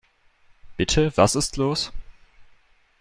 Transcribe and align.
Bitte, 0.77 1.15
was 1.15 1.35
ist 1.35 1.57
los? 1.57 1.93